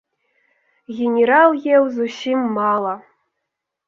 [0.99, 2.93] Генерал еў зусім мала.